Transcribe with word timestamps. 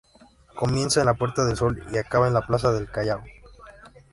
Comienza 0.55 1.01
en 1.01 1.05
la 1.05 1.13
Puerta 1.13 1.45
del 1.45 1.55
Sol 1.57 1.83
y 1.93 1.97
acaba 1.99 2.27
en 2.27 2.33
la 2.33 2.41
Plaza 2.41 2.71
del 2.71 2.89
Callao. 2.89 3.21